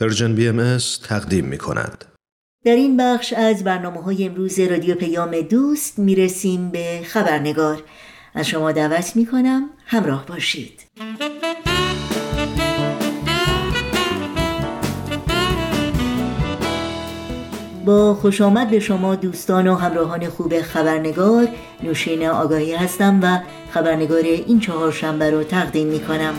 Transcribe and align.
Persian 0.00 0.34
BMS 0.34 0.78
تقدیم 1.08 1.44
می 1.44 1.58
کند. 1.58 2.04
در 2.64 2.74
این 2.74 2.96
بخش 2.96 3.32
از 3.32 3.64
برنامه 3.64 4.02
های 4.02 4.24
امروز 4.24 4.60
رادیو 4.60 4.94
پیام 4.94 5.40
دوست 5.40 5.98
می 5.98 6.14
رسیم 6.14 6.70
به 6.70 7.00
خبرنگار. 7.04 7.82
از 8.34 8.46
شما 8.46 8.72
دعوت 8.72 9.16
می 9.16 9.26
کنم 9.26 9.70
همراه 9.86 10.26
باشید. 10.26 10.80
با 17.84 18.14
خوش 18.14 18.40
آمد 18.40 18.70
به 18.70 18.80
شما 18.80 19.14
دوستان 19.14 19.68
و 19.68 19.74
همراهان 19.74 20.28
خوب 20.28 20.62
خبرنگار 20.62 21.48
نوشین 21.82 22.26
آگاهی 22.26 22.74
هستم 22.74 23.20
و 23.22 23.38
خبرنگار 23.70 24.22
این 24.22 24.60
چهار 24.60 24.92
شنبه 24.92 25.30
رو 25.30 25.44
تقدیم 25.44 25.86
می 25.86 26.00
کنم 26.00 26.34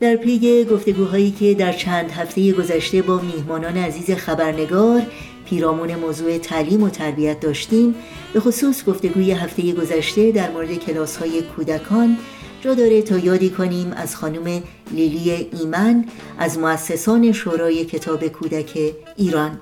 در 0.00 0.16
پی 0.16 0.64
گفتگوهایی 0.64 1.30
که 1.30 1.54
در 1.54 1.72
چند 1.72 2.10
هفته 2.10 2.52
گذشته 2.52 3.02
با 3.02 3.18
میهمانان 3.18 3.76
عزیز 3.76 4.10
خبرنگار 4.10 5.02
پیرامون 5.44 5.94
موضوع 5.94 6.38
تعلیم 6.38 6.82
و 6.82 6.88
تربیت 6.88 7.40
داشتیم 7.40 7.94
به 8.32 8.40
خصوص 8.40 8.84
گفتگوی 8.84 9.32
هفته 9.32 9.72
گذشته 9.72 10.32
در 10.32 10.50
مورد 10.50 10.74
کلاس 10.74 11.16
های 11.16 11.42
کودکان 11.42 12.18
جا 12.60 12.74
داره 12.74 13.02
تا 13.02 13.18
یادی 13.18 13.50
کنیم 13.50 13.92
از 13.92 14.16
خانم 14.16 14.62
لیلی 14.92 15.30
ایمن 15.60 16.04
از 16.38 16.58
مؤسسان 16.58 17.32
شورای 17.32 17.84
کتاب 17.84 18.28
کودک 18.28 18.78
ایران 19.16 19.60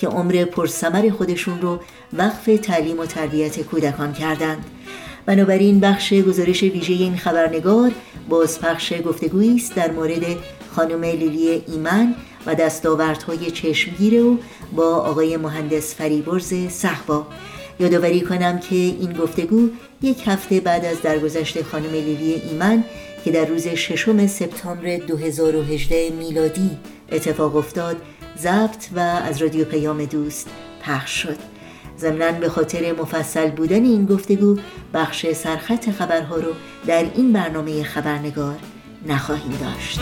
که 0.00 0.08
عمر 0.08 0.44
پرسمر 0.44 1.10
خودشون 1.10 1.60
رو 1.60 1.80
وقف 2.12 2.44
تعلیم 2.62 2.98
و 2.98 3.06
تربیت 3.06 3.60
کودکان 3.60 4.12
کردند. 4.12 4.64
بنابراین 5.30 5.80
بخش 5.80 6.12
گزارش 6.12 6.62
ویژه 6.62 6.92
این 6.92 7.16
خبرنگار 7.16 7.90
بازپخش 8.28 8.92
گفتگویی 9.06 9.56
است 9.56 9.74
در 9.74 9.90
مورد 9.90 10.22
خانم 10.76 11.04
لیلی 11.04 11.62
ایمن 11.68 12.14
و 12.46 12.54
دستاوردهای 12.54 13.50
چشمگیر 13.50 14.20
او 14.20 14.38
با 14.72 14.96
آقای 14.96 15.36
مهندس 15.36 15.94
فریبرز 15.94 16.54
صحبا. 16.68 17.26
یادآوری 17.80 18.20
کنم 18.20 18.58
که 18.58 18.76
این 18.76 19.12
گفتگو 19.12 19.68
یک 20.02 20.28
هفته 20.28 20.60
بعد 20.60 20.84
از 20.84 21.02
درگذشت 21.02 21.62
خانم 21.62 21.92
لیلی 21.92 22.34
ایمن 22.34 22.84
که 23.24 23.30
در 23.30 23.44
روز 23.44 23.68
ششم 23.68 24.26
سپتامبر 24.26 24.96
2018 24.96 26.10
میلادی 26.10 26.70
اتفاق 27.12 27.56
افتاد 27.56 27.96
ضبط 28.38 28.86
و 28.96 28.98
از 28.98 29.42
رادیو 29.42 29.64
پیام 29.64 30.04
دوست 30.04 30.48
پخش 30.82 31.22
شد. 31.22 31.59
ضمنا 32.00 32.32
به 32.32 32.48
خاطر 32.48 32.92
مفصل 32.92 33.50
بودن 33.50 33.84
این 33.84 34.06
گفتگو 34.06 34.56
بخش 34.94 35.32
سرخط 35.32 35.90
خبرها 35.90 36.36
رو 36.36 36.52
در 36.86 37.04
این 37.14 37.32
برنامه 37.32 37.82
خبرنگار 37.82 38.56
نخواهیم 39.06 39.58
داشت. 39.60 40.00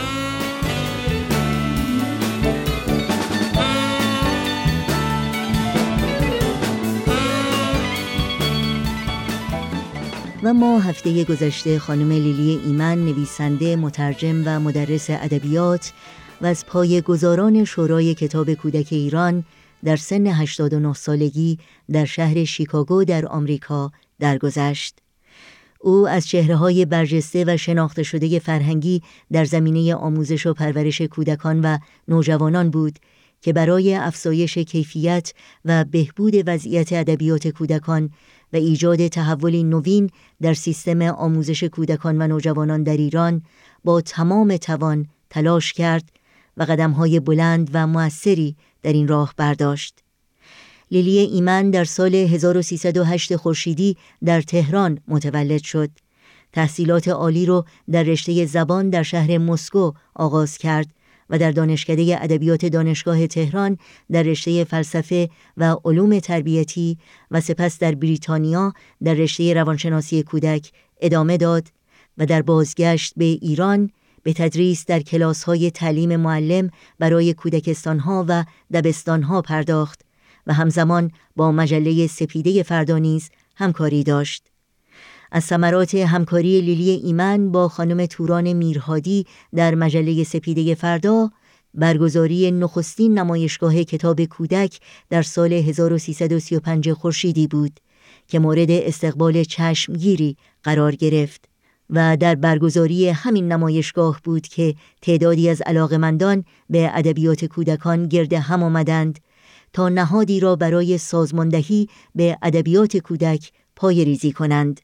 و 10.43 10.55
ما 10.55 10.79
هفته 10.79 11.25
گذشته 11.25 11.79
خانم 11.79 12.13
لیلی 12.13 12.61
ایمن 12.65 13.05
نویسنده 13.05 13.77
مترجم 13.77 14.43
و 14.47 14.61
مدرس 14.61 15.11
ادبیات 15.11 15.93
و 16.41 16.47
از 16.47 16.67
پای 16.67 17.01
گذاران 17.01 17.65
شورای 17.65 18.15
کتاب 18.15 18.55
کودک 18.55 18.89
ایران 18.91 19.45
در 19.85 19.97
سن 19.97 20.27
89 20.27 20.95
سالگی 20.95 21.59
در 21.93 22.05
شهر 22.05 22.45
شیکاگو 22.45 23.05
در 23.05 23.27
آمریکا 23.27 23.93
درگذشت. 24.21 24.99
او 25.81 26.09
از 26.09 26.27
چهره 26.27 26.57
های 26.57 26.85
برجسته 26.85 27.45
و 27.47 27.57
شناخته 27.57 28.03
شده 28.03 28.39
فرهنگی 28.39 29.03
در 29.33 29.45
زمینه 29.45 29.95
آموزش 29.95 30.47
و 30.47 30.55
پرورش 30.55 31.01
کودکان 31.03 31.61
و 31.61 31.79
نوجوانان 32.09 32.71
بود 32.71 32.99
که 33.41 33.53
برای 33.53 33.95
افزایش 33.95 34.59
کیفیت 34.59 35.33
و 35.65 35.85
بهبود 35.85 36.35
وضعیت 36.47 36.93
ادبیات 36.93 37.49
کودکان 37.49 38.11
و 38.53 38.57
ایجاد 38.57 39.09
تحول 39.09 39.63
نوین 39.63 40.11
در 40.41 40.55
سیستم 40.55 41.03
آموزش 41.03 41.65
کودکان 41.65 42.23
و 42.23 42.27
نوجوانان 42.27 42.83
در 42.83 42.97
ایران 42.97 43.43
با 43.85 44.01
تمام 44.01 44.57
توان 44.57 45.07
تلاش 45.31 45.73
کرد 45.73 46.13
و 46.57 46.63
قدمهای 46.63 47.21
بلند 47.21 47.71
و 47.73 47.87
موثری 47.87 48.57
در 48.83 48.93
این 48.93 49.09
راه 49.09 49.35
برداشت. 49.37 49.95
لیلی 50.91 51.19
ایمن 51.19 51.71
در 51.71 51.85
سال 51.85 52.15
1308 52.15 53.37
خورشیدی 53.37 53.97
در 54.25 54.43
تهران 54.43 54.99
متولد 55.09 55.63
شد. 55.63 55.91
تحصیلات 56.53 57.09
عالی 57.09 57.47
را 57.47 57.65
در 57.91 58.03
رشته 58.03 58.47
زبان 58.47 58.91
در 58.91 59.03
شهر 59.03 59.39
مسکو 59.39 59.93
آغاز 60.15 60.59
کرد 60.59 60.89
و 61.31 61.39
در 61.39 61.51
دانشکده 61.51 62.23
ادبیات 62.23 62.67
دانشگاه 62.67 63.27
تهران 63.27 63.79
در 64.13 64.23
رشته 64.23 64.65
فلسفه 64.65 65.31
و 65.57 65.77
علوم 65.85 66.19
تربیتی 66.19 66.99
و 67.31 67.41
سپس 67.41 67.79
در 67.79 67.95
بریتانیا 67.95 68.73
در 69.05 69.15
رشته 69.15 69.55
روانشناسی 69.55 70.23
کودک 70.23 70.73
ادامه 71.01 71.37
داد 71.37 71.69
و 72.19 72.27
در 72.27 72.43
بازگشت 72.43 73.13
به 73.17 73.25
ایران 73.25 73.91
به 74.23 74.33
تدریس 74.33 74.87
در 74.87 75.01
کلاس 75.01 75.45
های 75.45 75.71
تعلیم 75.71 76.17
معلم 76.17 76.71
برای 76.99 77.35
کودکستانها 77.35 78.25
و 78.29 78.45
دبستانها 78.73 79.43
پرداخت 79.43 80.01
و 80.47 80.53
همزمان 80.53 81.11
با 81.37 81.53
مجله 81.53 82.07
سپیده 82.07 82.63
فردانیز 82.63 83.31
همکاری 83.57 84.05
داشت. 84.05 84.45
از 85.33 85.45
ثمرات 85.45 85.95
همکاری 85.95 86.61
لیلی 86.61 86.91
ایمن 86.91 87.53
با 87.53 87.69
خانم 87.69 88.07
توران 88.07 88.53
میرهادی 88.53 89.27
در 89.55 89.75
مجله 89.75 90.25
سپیده 90.25 90.75
فردا 90.75 91.31
برگزاری 91.75 92.51
نخستین 92.51 93.19
نمایشگاه 93.19 93.85
کتاب 93.85 94.25
کودک 94.25 94.81
در 95.11 95.23
سال 95.23 95.53
1335 95.53 96.93
خورشیدی 96.93 97.47
بود 97.47 97.81
که 98.29 98.39
مورد 98.39 98.71
استقبال 98.71 99.45
چشمگیری 99.45 100.37
قرار 100.63 100.95
گرفت 100.95 101.48
و 101.91 102.17
در 102.17 102.35
برگزاری 102.35 103.09
همین 103.09 103.53
نمایشگاه 103.53 104.21
بود 104.25 104.47
که 104.47 104.75
تعدادی 105.03 105.49
از 105.49 105.63
علاقمندان 105.63 106.45
به 106.71 106.91
ادبیات 106.95 107.45
کودکان 107.45 108.07
گرد 108.07 108.33
هم 108.33 108.63
آمدند 108.63 109.19
تا 109.73 109.89
نهادی 109.89 110.41
را 110.41 110.57
برای 110.57 110.99
سازماندهی 110.99 111.89
به 112.15 112.39
ادبیات 112.43 112.97
کودک 112.97 113.53
پای 113.77 114.05
ریزی 114.05 114.33
کنند. 114.33 114.81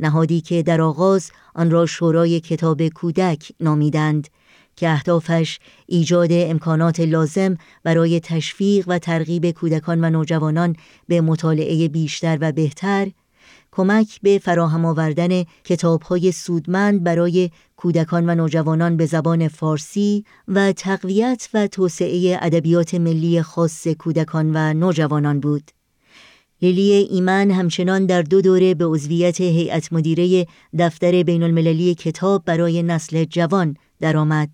نهادی 0.00 0.40
که 0.40 0.62
در 0.62 0.80
آغاز 0.80 1.30
آن 1.54 1.70
را 1.70 1.86
شورای 1.86 2.40
کتاب 2.40 2.88
کودک 2.88 3.52
نامیدند 3.60 4.28
که 4.76 4.88
اهدافش 4.88 5.58
ایجاد 5.86 6.28
امکانات 6.32 7.00
لازم 7.00 7.56
برای 7.82 8.20
تشویق 8.20 8.84
و 8.88 8.98
ترغیب 8.98 9.50
کودکان 9.50 10.04
و 10.04 10.10
نوجوانان 10.10 10.76
به 11.08 11.20
مطالعه 11.20 11.88
بیشتر 11.88 12.38
و 12.40 12.52
بهتر 12.52 13.08
کمک 13.72 14.20
به 14.22 14.38
فراهم 14.38 14.84
آوردن 14.84 15.44
کتابهای 15.64 16.32
سودمند 16.32 17.04
برای 17.04 17.50
کودکان 17.76 18.30
و 18.30 18.34
نوجوانان 18.34 18.96
به 18.96 19.06
زبان 19.06 19.48
فارسی 19.48 20.24
و 20.48 20.72
تقویت 20.72 21.48
و 21.54 21.66
توسعه 21.66 22.38
ادبیات 22.42 22.94
ملی 22.94 23.42
خاص 23.42 23.88
کودکان 23.88 24.50
و 24.54 24.74
نوجوانان 24.74 25.40
بود. 25.40 25.70
لیلی 26.62 26.92
ایمن 26.92 27.50
همچنان 27.50 28.06
در 28.06 28.22
دو 28.22 28.40
دوره 28.40 28.74
به 28.74 28.86
عضویت 28.86 29.40
هیئت 29.40 29.92
مدیره 29.92 30.46
دفتر 30.78 31.22
بین 31.22 31.42
المللی 31.42 31.94
کتاب 31.94 32.44
برای 32.44 32.82
نسل 32.82 33.24
جوان 33.24 33.76
درآمد 34.00 34.50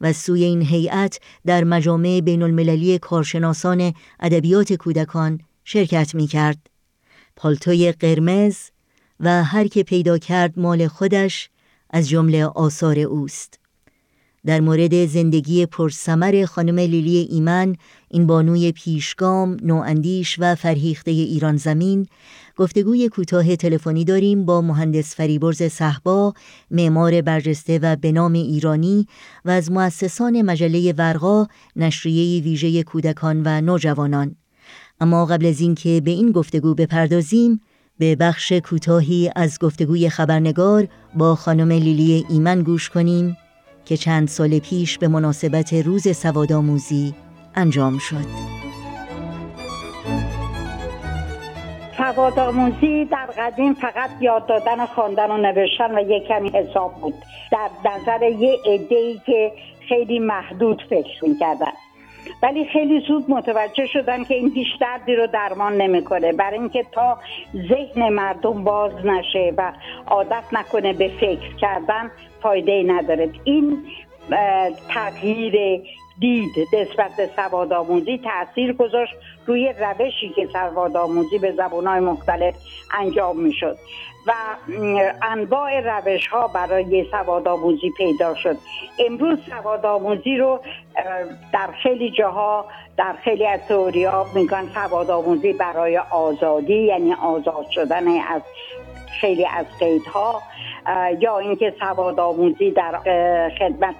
و 0.00 0.12
سوی 0.12 0.44
این 0.44 0.62
هیئت 0.62 1.20
در 1.46 1.64
مجامع 1.64 2.20
بین 2.20 2.42
المللی 2.42 2.98
کارشناسان 2.98 3.92
ادبیات 4.20 4.72
کودکان 4.72 5.40
شرکت 5.64 6.14
می 6.14 6.26
کرد. 6.26 6.71
پالتوی 7.36 7.92
قرمز 7.92 8.56
و 9.20 9.44
هر 9.44 9.66
که 9.66 9.82
پیدا 9.82 10.18
کرد 10.18 10.58
مال 10.58 10.88
خودش 10.88 11.50
از 11.90 12.08
جمله 12.08 12.44
آثار 12.44 12.98
اوست. 12.98 13.58
در 14.46 14.60
مورد 14.60 15.06
زندگی 15.06 15.66
پرسمر 15.66 16.44
خانم 16.44 16.78
لیلی 16.78 17.16
ایمن 17.16 17.76
این 18.08 18.26
بانوی 18.26 18.72
پیشگام 18.72 19.56
نواندیش 19.62 20.36
و 20.38 20.54
فرهیخته 20.54 21.10
ایران 21.10 21.56
زمین 21.56 22.06
گفتگوی 22.56 23.08
کوتاه 23.08 23.56
تلفنی 23.56 24.04
داریم 24.04 24.44
با 24.44 24.60
مهندس 24.60 25.14
فریبرز 25.14 25.62
صحبا 25.62 26.34
معمار 26.70 27.20
برجسته 27.20 27.78
و 27.82 27.96
به 27.96 28.12
نام 28.12 28.32
ایرانی 28.32 29.06
و 29.44 29.50
از 29.50 29.70
مؤسسان 29.70 30.42
مجله 30.42 30.92
ورقا 30.92 31.46
نشریه 31.76 32.42
ویژه 32.42 32.82
کودکان 32.82 33.42
و 33.44 33.60
نوجوانان. 33.60 34.36
اما 35.02 35.26
قبل 35.26 35.46
از 35.46 35.60
اینکه 35.60 36.02
به 36.04 36.10
این 36.10 36.32
گفتگو 36.32 36.74
بپردازیم 36.74 37.60
به 37.98 38.16
بخش 38.16 38.52
کوتاهی 38.52 39.30
از 39.36 39.58
گفتگوی 39.58 40.08
خبرنگار 40.08 40.88
با 41.14 41.34
خانم 41.34 41.68
لیلی 41.72 42.26
ایمن 42.30 42.62
گوش 42.62 42.90
کنیم 42.90 43.36
که 43.84 43.96
چند 43.96 44.28
سال 44.28 44.58
پیش 44.58 44.98
به 44.98 45.08
مناسبت 45.08 45.72
روز 45.72 46.16
سوادآموزی 46.16 47.14
انجام 47.54 47.98
شد. 47.98 48.26
سواد 51.96 52.38
آموزی 52.38 53.04
در 53.04 53.26
قدیم 53.38 53.74
فقط 53.74 54.10
یاد 54.20 54.46
دادن 54.46 54.86
خواندن 54.86 55.30
و 55.30 55.36
نوشتن 55.36 55.98
و 55.98 56.00
یک 56.00 56.28
کمی 56.28 56.48
حساب 56.48 56.94
بود 57.00 57.14
در 57.52 57.70
نظر 57.84 58.22
یه 58.22 58.58
عده 58.66 58.96
ای 58.96 59.20
که 59.26 59.52
خیلی 59.88 60.18
محدود 60.18 60.82
فکر 60.90 61.24
می‌کردن 61.24 61.72
ولی 62.42 62.64
خیلی 62.64 63.00
زود 63.00 63.24
متوجه 63.28 63.86
شدن 63.86 64.24
که 64.24 64.34
این 64.34 64.52
هیچ 64.54 64.68
دردی 64.80 65.14
رو 65.16 65.26
درمان 65.26 65.76
نمی‌کنه. 65.76 66.32
برای 66.32 66.58
اینکه 66.58 66.84
تا 66.92 67.18
ذهن 67.68 68.08
مردم 68.08 68.64
باز 68.64 68.92
نشه 69.04 69.52
و 69.56 69.72
عادت 70.06 70.44
نکنه 70.52 70.92
به 70.92 71.08
فکر 71.08 71.56
کردن 71.56 72.10
فایده 72.42 72.82
نداره. 72.86 73.30
این 73.44 73.84
تغییر 74.88 75.82
دید 76.18 76.50
نسبت 76.72 77.10
به 77.16 77.30
سواد 77.36 77.72
آموزی 77.72 78.18
تاثیر 78.18 78.72
گذاشت 78.72 79.14
روی 79.46 79.74
روشی 79.80 80.28
که 80.28 80.48
سواد 80.52 80.96
آموزی 80.96 81.38
به 81.38 81.52
زبانهای 81.52 82.00
مختلف 82.00 82.54
انجام 82.98 83.40
می‌شد. 83.40 83.76
و 84.26 84.32
انواع 85.22 85.80
روش 85.80 86.26
ها 86.26 86.48
برای 86.48 87.06
سواد 87.10 87.48
آموزی 87.48 87.90
پیدا 87.96 88.34
شد. 88.34 88.56
امروز 88.98 89.38
سواد 89.50 89.86
آموزی 89.86 90.36
رو 90.36 90.60
در 91.52 91.68
خیلی 91.82 92.10
جاها 92.10 92.64
در 92.96 93.14
خیلی 93.24 93.46
از 93.46 93.60
تئوریا 93.68 94.26
میگن 94.34 94.68
سواد 94.74 95.10
آموزی 95.10 95.52
برای 95.52 95.98
آزادی 95.98 96.82
یعنی 96.84 97.14
آزاد 97.14 97.66
شدن 97.70 98.08
از 98.08 98.42
خیلی 99.20 99.46
از 99.46 99.66
قیدها 99.78 100.42
یا 101.20 101.38
اینکه 101.38 101.74
سواد 101.80 102.20
آموزی 102.20 102.70
در 102.70 102.98
خدمت 103.58 103.96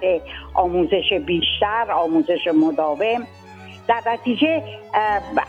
آموزش 0.53 1.13
بیشتر 1.25 1.91
آموزش 1.91 2.47
مداوم. 2.47 3.27
در 3.87 4.01
نتیجه 4.07 4.63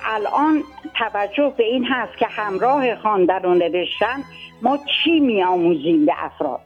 الان 0.04 0.62
توجه 0.98 1.52
به 1.56 1.64
این 1.64 1.84
هست 1.84 2.18
که 2.18 2.26
همراه 2.26 2.96
خواندن 2.96 3.44
و 3.44 3.54
نوشتن 3.54 4.22
ما 4.62 4.78
چی 5.04 5.20
می 5.20 5.42
آموزیم 5.42 6.06
به 6.06 6.12
افراد؟ 6.18 6.60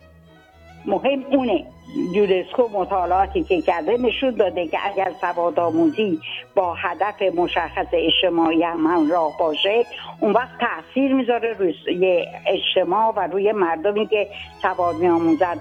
مهم 0.86 1.24
اونه. 1.30 1.64
یونسکو 2.12 2.68
مطالعاتی 2.72 3.42
که 3.42 3.62
کرده 3.62 3.96
نشون 3.96 4.30
داده 4.30 4.66
که 4.66 4.78
اگر 4.86 5.12
سواد 5.20 5.60
آموزی 5.60 6.20
با 6.54 6.74
هدف 6.74 7.22
مشخص 7.22 7.86
اجتماعی 7.92 8.62
هم 8.62 9.10
راه 9.10 9.38
باشه 9.38 9.84
اون 10.20 10.32
وقت 10.32 10.58
تاثیر 10.60 11.14
می‌ذاره 11.14 11.52
روی 11.58 12.26
اجتماع 12.46 13.12
و 13.16 13.20
روی 13.20 13.52
مردمی 13.52 14.06
که 14.06 14.28
سواد 14.62 14.96
می 14.96 15.08
آموزد 15.08 15.58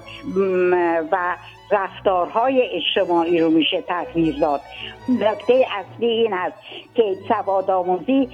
و 1.12 1.36
رفتارهای 1.72 2.62
اجتماعی 2.62 3.40
رو 3.40 3.50
میشه 3.50 3.82
تغییر 3.82 4.40
داد. 4.40 4.62
نکته 5.10 5.66
اصلی 5.80 6.08
این 6.08 6.34
است 6.34 6.58
که 6.96 7.04
سواد 7.28 7.72
آموزی 7.72 8.30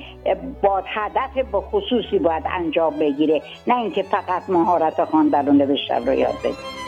با 0.64 0.84
هدف 0.86 1.52
به 1.52 1.62
خصوصی 1.62 2.20
باید 2.20 2.44
انجام 2.52 3.00
بگیره 3.00 3.42
نه 3.68 3.78
اینکه 3.78 4.04
فقط 4.04 4.50
مهارت 4.50 5.04
خواندن 5.04 5.48
و 5.48 5.52
نوشتن 5.52 6.06
رو 6.06 6.14
یاد 6.14 6.36
بگیره. 6.44 6.84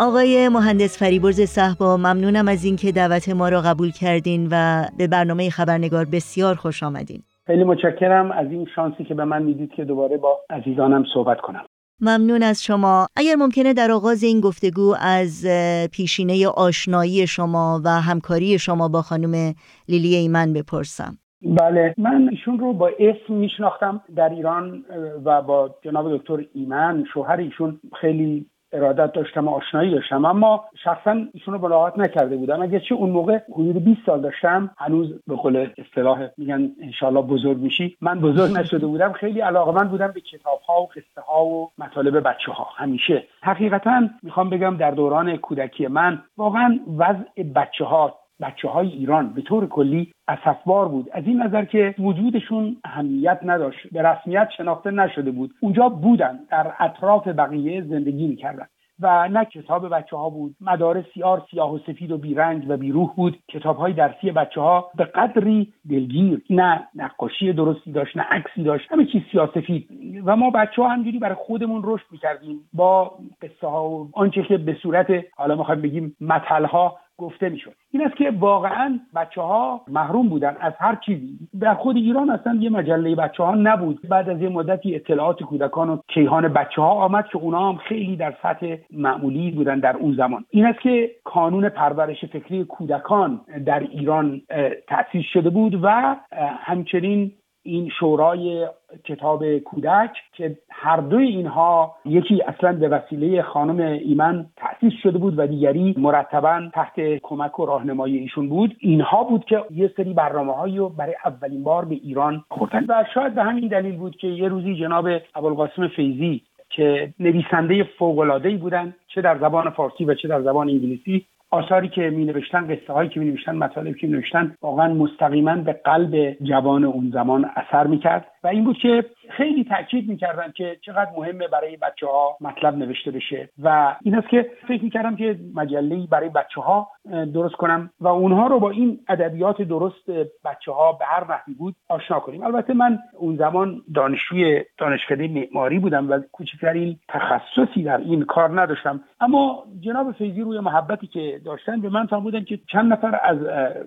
آقای 0.00 0.48
مهندس 0.48 0.98
فریبرز 0.98 1.40
صحبا 1.40 1.96
ممنونم 1.96 2.48
از 2.48 2.64
اینکه 2.64 2.92
دعوت 2.92 3.28
ما 3.28 3.48
را 3.48 3.60
قبول 3.60 3.90
کردین 3.90 4.48
و 4.50 4.84
به 4.98 5.06
برنامه 5.06 5.50
خبرنگار 5.50 6.04
بسیار 6.04 6.54
خوش 6.54 6.82
آمدین. 6.82 7.22
خیلی 7.46 7.64
متشکرم 7.64 8.30
از 8.30 8.46
این 8.50 8.66
شانسی 8.74 9.04
که 9.04 9.14
به 9.14 9.24
من 9.24 9.42
می‌دید 9.42 9.70
که 9.76 9.84
دوباره 9.84 10.16
با 10.16 10.38
عزیزانم 10.50 11.04
صحبت 11.14 11.40
کنم. 11.40 11.64
ممنون 12.00 12.42
از 12.42 12.64
شما. 12.64 13.06
اگر 13.16 13.34
ممکنه 13.34 13.74
در 13.74 13.90
آغاز 13.90 14.22
این 14.22 14.40
گفتگو 14.40 14.94
از 15.00 15.46
پیشینه 15.92 16.48
آشنایی 16.48 17.26
شما 17.26 17.80
و 17.84 17.88
همکاری 17.88 18.58
شما 18.58 18.88
با 18.88 19.02
خانم 19.02 19.54
لیلی 19.88 20.14
ایمن 20.14 20.52
بپرسم. 20.52 21.18
بله 21.42 21.94
من 21.98 22.28
ایشون 22.30 22.58
رو 22.58 22.72
با 22.72 22.90
اسم 22.98 23.34
میشناختم 23.34 24.02
در 24.16 24.28
ایران 24.28 24.84
و 25.24 25.42
با 25.42 25.74
جناب 25.84 26.16
دکتر 26.16 26.44
ایمن 26.54 27.04
شوهر 27.14 27.36
ایشون 27.36 27.80
خیلی 28.00 28.46
ارادت 28.72 29.12
داشتم 29.12 29.48
آشنایی 29.48 29.90
داشتم. 29.90 30.24
اما 30.24 30.64
شخصا 30.84 31.16
ایشون 31.34 31.54
رو 31.54 31.60
ملاقات 31.60 31.98
نکرده 31.98 32.36
بودم. 32.36 32.62
اگر 32.62 32.78
چه 32.78 32.94
اون 32.94 33.10
موقع 33.10 33.38
حدود 33.52 33.84
20 33.84 34.00
سال 34.06 34.20
داشتم 34.20 34.70
هنوز 34.78 35.14
به 35.26 35.36
قول 35.36 35.68
اصطلاح 35.78 36.28
میگن 36.36 36.70
انشالله 36.82 37.22
بزرگ 37.22 37.58
میشی. 37.58 37.96
من 38.00 38.20
بزرگ 38.20 38.52
نشده 38.52 38.86
بودم. 38.86 39.12
خیلی 39.12 39.40
علاقه 39.40 39.72
من 39.72 39.88
بودم 39.88 40.12
به 40.12 40.20
کتاب 40.20 40.60
ها 40.68 40.82
و 40.82 40.86
قصه 40.86 41.20
ها 41.28 41.44
و 41.44 41.70
مطالب 41.78 42.28
بچه 42.28 42.52
ها 42.52 42.68
همیشه. 42.76 43.24
حقیقتا 43.42 44.08
می‌خوام 44.22 44.50
بگم 44.50 44.76
در 44.76 44.90
دوران 44.90 45.36
کودکی 45.36 45.86
من 45.86 46.22
واقعا 46.36 46.80
وضع 46.96 47.42
بچه 47.54 47.84
ها 47.84 48.14
بچه 48.40 48.68
های 48.68 48.88
ایران 48.88 49.28
به 49.28 49.42
طور 49.42 49.66
کلی 49.66 50.12
اصفبار 50.28 50.88
بود. 50.88 51.10
از 51.12 51.24
این 51.26 51.42
نظر 51.42 51.64
که 51.64 51.94
وجودشون 51.98 52.76
اهمیت 52.84 53.38
نداشت. 53.42 53.92
به 53.92 54.02
رسمیت 54.02 54.48
شناخته 54.56 54.90
نشده 54.90 55.30
بود. 55.30 55.50
اونجا 55.60 55.88
بودن. 55.88 56.38
در 56.50 56.72
اطراف 56.78 57.28
بقیه 57.28 57.82
زندگی 57.82 58.26
می‌کردن. 58.26 58.66
و 59.00 59.28
نه 59.28 59.44
کتاب 59.44 59.88
بچه 59.88 60.16
ها 60.16 60.30
بود. 60.30 60.56
مدارس 60.60 61.04
سیار 61.14 61.42
سیاه 61.50 61.74
و 61.74 61.78
سفید 61.78 62.12
و 62.12 62.18
بیرنگ 62.18 62.64
و 62.68 62.76
بیروح 62.76 63.14
بود. 63.16 63.38
کتاب 63.48 63.76
های 63.76 63.92
درسی 63.92 64.30
بچه 64.30 64.60
ها 64.60 64.90
به 64.96 65.04
قدری 65.04 65.72
دلگیر. 65.90 66.42
نه 66.50 66.88
نقاشی 66.94 67.52
درستی 67.52 67.92
داشت 67.92 68.16
نه 68.16 68.22
عکسی 68.22 68.62
داشت. 68.62 68.92
همه 68.92 69.04
چیز 69.06 69.22
سفید. 69.54 69.88
و 70.24 70.36
ما 70.36 70.50
بچه 70.50 70.82
ها 70.82 70.88
همجوری 70.88 71.18
برای 71.18 71.34
خودمون 71.34 71.82
رشد 71.84 72.06
می‌کردیم. 72.10 72.60
با 72.72 73.12
قصه 73.42 73.66
ها 73.66 73.90
و 73.90 74.08
آنچه 74.12 74.42
که 74.42 74.58
به 74.58 74.74
صورت 74.82 75.06
حالا 75.36 75.56
می‌خوایم 75.56 75.80
بگیم 75.80 76.16
متل 76.20 76.64
ها 76.64 76.96
گفته 77.18 77.48
می‌شد. 77.48 77.74
این 77.90 78.02
است 78.06 78.16
که 78.16 78.30
واقعا 78.30 78.98
بچه 79.14 79.40
ها 79.40 79.80
محروم 79.88 80.28
بودن 80.28 80.56
از 80.60 80.72
هر 80.78 80.94
چیزی. 81.06 81.38
در 81.60 81.74
خود 81.74 81.96
ایران 81.96 82.30
اصلا 82.30 82.54
یه 82.60 82.70
مجله 82.70 83.14
بچه 83.14 83.42
ها 83.42 83.54
نبود. 83.54 84.08
بعد 84.08 84.28
از 84.28 84.40
یه 84.40 84.48
مدتی 84.48 84.94
اطلاعات 84.94 85.42
کودکان 85.42 85.88
و 85.90 85.98
کیهان 86.08 86.48
بچه 86.48 86.82
ها 86.82 86.90
آمد 86.90 87.26
که 87.26 87.38
اونا 87.38 87.68
هم 87.68 87.76
خیلی 87.76 88.16
در 88.16 88.34
سطح 88.42 88.76
معمولی 88.90 89.50
بودن 89.50 89.78
در 89.78 89.96
اون 89.96 90.14
زمان. 90.14 90.44
این 90.50 90.66
است 90.66 90.80
که 90.80 91.10
کانون 91.24 91.68
پرورش 91.68 92.24
فکری 92.24 92.64
کودکان 92.64 93.40
در 93.66 93.80
ایران 93.80 94.42
تأسیس 94.88 95.24
شده 95.32 95.50
بود 95.50 95.80
و 95.82 96.16
همچنین 96.60 97.32
این 97.68 97.88
شورای 98.00 98.68
کتاب 99.04 99.58
کودک 99.58 100.10
که 100.32 100.58
هر 100.70 100.96
دوی 100.96 101.26
اینها 101.26 101.94
یکی 102.04 102.42
اصلا 102.42 102.72
به 102.72 102.88
وسیله 102.88 103.42
خانم 103.42 103.80
ایمن 103.80 104.46
تأسیس 104.56 104.92
شده 105.02 105.18
بود 105.18 105.38
و 105.38 105.46
دیگری 105.46 105.94
مرتبا 105.98 106.62
تحت 106.74 107.00
کمک 107.22 107.60
و 107.60 107.66
راهنمایی 107.66 108.18
ایشون 108.18 108.48
بود. 108.48 108.76
اینها 108.78 109.24
بود 109.24 109.44
که 109.44 109.62
یه 109.70 109.90
سری 109.96 110.14
برنامه 110.14 110.52
هایی 110.52 110.76
رو 110.76 110.88
برای 110.88 111.14
اولین 111.24 111.64
بار 111.64 111.84
به 111.84 111.94
ایران 111.94 112.44
خوردن. 112.48 112.84
و 112.88 113.04
شاید 113.14 113.34
به 113.34 113.42
همین 113.42 113.68
دلیل 113.68 113.96
بود 113.96 114.16
که 114.16 114.26
یه 114.26 114.48
روزی 114.48 114.74
جناب 114.74 115.08
ابوالقاسم 115.34 115.88
فیزی 115.88 116.42
که 116.70 117.14
نویسنده 117.20 117.84
فوق‌العاده‌ای 117.98 118.56
بودن 118.56 118.94
چه 119.14 119.20
در 119.20 119.38
زبان 119.38 119.70
فارسی 119.70 120.04
و 120.04 120.14
چه 120.14 120.28
در 120.28 120.42
زبان 120.42 120.68
انگلیسی 120.68 121.26
آثاری 121.50 121.88
که 121.88 122.10
می 122.10 122.24
نوشتن 122.24 122.74
قصه 122.74 122.92
هایی 122.92 123.08
که 123.08 123.20
می 123.20 123.30
نوشتن 123.30 123.56
مطالبی 123.56 124.00
که 124.00 124.06
می 124.06 124.12
نوشتن 124.12 124.54
واقعا 124.62 124.94
مستقیما 124.94 125.56
به 125.56 125.72
قلب 125.72 126.36
جوان 126.42 126.84
اون 126.84 127.10
زمان 127.14 127.50
اثر 127.56 127.86
می 127.86 127.98
کرد 127.98 128.26
و 128.44 128.48
این 128.48 128.64
بود 128.64 128.78
که 128.78 129.04
خیلی 129.30 129.64
تاکید 129.64 130.08
می‌کردن 130.08 130.52
که 130.56 130.76
چقدر 130.82 131.10
مهمه 131.16 131.48
برای 131.48 131.76
بچه 131.76 132.06
ها 132.06 132.36
مطلب 132.40 132.76
نوشته 132.76 133.10
بشه. 133.10 133.48
و 133.62 133.96
این 134.02 134.14
است 134.14 134.28
که 134.28 134.50
فکر 134.68 134.84
می‌کردم 134.84 135.16
که 135.16 135.38
مجله 135.54 136.06
برای 136.10 136.28
بچه 136.28 136.60
ها 136.60 136.88
درست 137.34 137.54
کنم 137.54 137.90
و 138.00 138.08
اونها 138.08 138.46
رو 138.46 138.60
با 138.60 138.70
این 138.70 138.98
ادبیات 139.08 139.62
درست 139.62 140.10
بچه 140.44 140.72
ها 140.72 140.92
به 140.92 141.04
هر 141.04 141.24
نحوی 141.30 141.54
بود 141.54 141.74
آشنا 141.88 142.20
کنیم. 142.20 142.42
البته 142.42 142.74
من 142.74 142.98
اون 143.18 143.36
زمان 143.36 143.82
دانشجوی 143.94 144.64
دانشکده 144.78 145.28
معماری 145.28 145.78
بودم 145.78 146.10
و 146.10 146.20
کوچکترین 146.32 146.98
تخصصی 147.08 147.82
در 147.82 147.96
این 147.96 148.24
کار 148.24 148.60
نداشتم. 148.60 149.00
اما 149.20 149.64
جناب 149.80 150.12
فیضی 150.12 150.40
روی 150.40 150.60
محبتی 150.60 151.06
که 151.06 151.40
داشتن 151.44 151.80
به 151.80 151.88
من 151.88 152.06
فرمودن 152.06 152.44
که 152.44 152.58
چند 152.72 152.92
نفر 152.92 153.20
از 153.22 153.38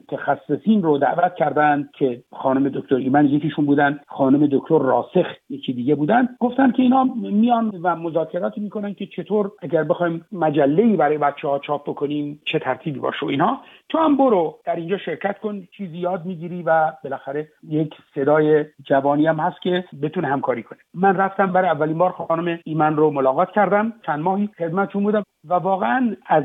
تخصصین 0.09 0.83
رو 0.83 0.97
دعوت 0.97 1.35
کردن 1.35 1.89
که 1.93 2.23
خانم 2.33 2.69
دکتر 2.69 2.95
ایمن 2.95 3.25
یکیشون 3.25 3.65
بودن 3.65 3.99
خانم 4.41 4.49
دکتر 4.51 4.79
راسخ 4.79 5.27
یکی 5.49 5.73
دیگه 5.73 5.95
بودن. 5.95 6.27
گفتن 6.39 6.71
که 6.71 6.83
اینا 6.83 7.03
میان 7.03 7.79
و 7.83 7.95
مذاکراتی 7.95 8.61
می‌کنن 8.61 8.93
که 8.93 9.05
چطور 9.05 9.51
اگر 9.61 9.83
بخوایم 9.83 10.25
مجله 10.31 10.97
برای 10.97 11.17
بچه 11.17 11.47
ها 11.47 11.59
چاپ 11.59 11.89
بکنیم 11.89 12.41
چه 12.45 12.59
ترتیبی 12.59 12.99
باشه 12.99 13.25
و 13.25 13.29
اینها 13.29 13.61
تو 13.89 13.97
هم 13.97 14.17
برو 14.17 14.59
در 14.65 14.75
اینجا 14.75 14.97
شرکت 14.97 15.39
کن 15.39 15.67
چیزی 15.77 15.97
یاد 15.97 16.25
می‌گیری 16.25 16.63
و 16.63 16.91
بالاخره 17.03 17.47
یک 17.69 17.93
صدای 18.15 18.65
جوانی 18.83 19.27
هم 19.27 19.39
هست 19.39 19.61
که 19.61 19.83
بتونه 20.01 20.27
همکاری 20.27 20.63
کنه. 20.63 20.79
من 20.93 21.17
رفتم 21.17 21.53
برای 21.53 21.69
اولین 21.69 21.97
بار 21.97 22.11
خانم 22.11 22.59
ایمن 22.65 22.95
رو 22.95 23.11
ملاقات 23.11 23.51
کردم. 23.51 23.93
چند 24.05 24.19
ماهی 24.19 24.49
خدمتشون 24.57 25.03
بودم. 25.03 25.23
و 25.49 25.53
واقعا 25.53 26.15
از 26.25 26.43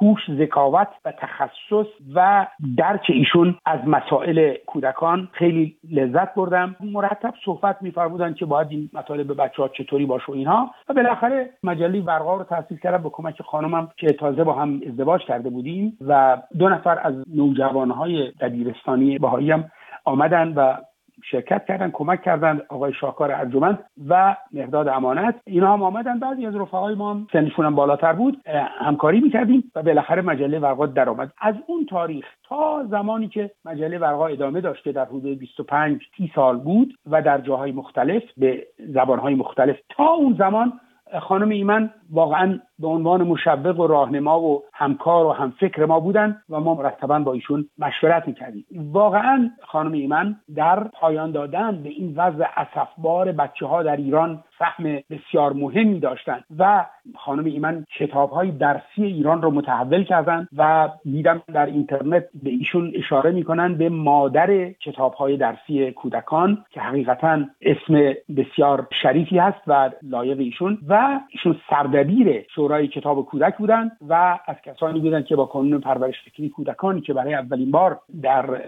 هوش 0.00 0.20
ذکاوت 0.30 0.88
و 1.04 1.12
تخصص 1.12 1.86
و 2.14 2.46
درک 2.76 3.06
ایشون 3.08 3.56
از 3.66 3.80
مسائل 3.86 4.54
کودکان 4.66 5.28
خیلی 5.32 5.76
لذت 5.90 6.34
بردم. 6.34 6.76
مرتب 6.80 7.34
صحبت 7.44 7.76
میفرمودن 7.80 8.34
که 8.34 8.46
باید 8.46 8.68
این 8.70 8.90
مطالب 8.92 9.26
به 9.26 9.34
بچه 9.34 9.62
ها 9.62 9.68
چطوری 9.68 10.06
باشه 10.06 10.24
و 10.28 10.34
اینها. 10.34 10.70
و 10.88 10.94
بالاخره 10.94 11.50
مجله 11.62 12.00
ورقا 12.00 12.36
رو 12.36 12.44
تاسیس 12.44 12.78
کردم 12.80 13.02
به 13.02 13.10
کمک 13.10 13.42
خانمم 13.42 13.88
که 13.96 14.12
تازه 14.12 14.44
با 14.44 14.52
هم 14.52 14.80
ازدواج 14.86 15.20
کرده 15.22 15.50
بودیم 15.50 15.98
و 16.00 16.42
دو 16.58 16.68
نفر 16.68 16.98
از 17.02 17.14
نوجوانهای 17.34 18.32
دبیرستانی 18.40 19.18
بهایی 19.18 19.50
هم 19.50 19.64
آمدن 20.04 20.52
و 20.56 20.76
شرکت 21.22 21.64
کردن 21.64 21.90
کمک 21.90 22.22
کردن 22.22 22.60
آقای 22.68 22.92
شاکار 22.92 23.32
ارجمند 23.32 23.78
و 24.08 24.36
مقداد 24.52 24.88
امانت. 24.88 25.34
اینا 25.46 25.72
هم 25.72 25.82
آمدن. 25.82 26.18
بعضی 26.18 26.46
از 26.46 26.56
رفقای 26.56 26.94
ما 26.94 27.10
هم 27.10 27.26
سنشون 27.32 27.66
هم 27.66 27.74
بالاتر 27.74 28.12
بود. 28.12 28.42
همکاری 28.78 29.20
می‌کردیم 29.20 29.72
و 29.74 29.82
بالاخره 29.82 30.22
مجله 30.22 30.58
ورقا 30.58 30.86
درآمد 30.86 31.32
از 31.40 31.54
اون 31.66 31.86
تاریخ 31.86 32.26
تا 32.48 32.86
زمانی 32.90 33.28
که 33.28 33.50
مجله 33.64 33.98
ورقا 33.98 34.26
ادامه 34.26 34.60
داشت 34.60 34.84
که 34.84 34.92
در 34.92 35.04
حدود 35.04 35.38
25 35.38 36.00
30 36.16 36.32
سال 36.34 36.58
بود 36.58 36.98
و 37.10 37.22
در 37.22 37.40
جاهای 37.40 37.72
مختلف 37.72 38.22
به 38.36 38.66
زبانهای 38.78 39.34
مختلف. 39.34 39.76
تا 39.88 40.04
اون 40.04 40.34
زمان 40.38 40.72
خانم 41.20 41.48
ایمن 41.48 41.90
واقعا 42.10 42.60
به 42.78 42.88
عنوان 42.88 43.22
مشوق 43.22 43.80
و 43.80 43.86
راهنما 43.86 44.40
و 44.40 44.62
همکار 44.72 45.26
و 45.26 45.32
همفکر 45.32 45.84
ما 45.84 46.00
بودن 46.00 46.42
و 46.50 46.60
ما 46.60 46.74
مرتبا 46.74 47.18
با 47.18 47.32
ایشون 47.32 47.68
مشورت 47.78 48.28
می‌کردیم. 48.28 48.64
واقعا 48.92 49.50
خانم 49.62 49.92
ایمن 49.92 50.36
در 50.56 50.84
پایان 50.84 51.30
دادن 51.30 51.82
به 51.82 51.88
این 51.88 52.14
وضع 52.16 52.44
اسفبار 52.56 53.32
بچه 53.32 53.66
ها 53.66 53.82
در 53.82 53.96
ایران 53.96 54.44
فهم 54.58 54.84
بسیار 55.10 55.52
مهمی 55.52 56.00
داشتند 56.00 56.44
و 56.58 56.86
خانم 57.16 57.44
ایمن 57.44 57.84
کتاب 57.98 58.30
های 58.30 58.50
درسی 58.50 59.04
ایران 59.04 59.42
رو 59.42 59.50
متحول 59.50 60.04
کردند 60.04 60.48
و 60.56 60.88
دیدم 61.04 61.42
در 61.54 61.66
اینترنت 61.66 62.24
به 62.42 62.50
ایشون 62.50 62.92
اشاره 62.94 63.30
می‌کنن 63.30 63.74
به 63.74 63.88
مادر 63.88 64.70
کتاب 64.70 65.14
های 65.14 65.36
درسی 65.36 65.92
کودکان 65.92 66.64
که 66.70 66.80
حقیقتا 66.80 67.44
اسم 67.62 68.14
بسیار 68.36 68.86
شریفی 69.02 69.38
هست 69.38 69.60
و 69.66 69.90
لایق 70.02 70.38
ایشون 70.38 70.78
و 70.88 71.20
ایشون 71.30 71.56
سردبیر 71.70 72.46
شورای 72.64 72.88
کتاب 72.88 73.26
کودک 73.26 73.56
بودن 73.56 73.90
و 74.08 74.38
از 74.46 74.56
کسانی 74.64 75.00
بودن 75.00 75.22
که 75.22 75.36
با 75.36 75.44
قانون 75.44 75.80
پرورش 75.80 76.14
فکری 76.24 76.48
کودکانی 76.48 77.00
که 77.00 77.12
برای 77.12 77.34
اولین 77.34 77.70
بار 77.70 78.00
در 78.22 78.62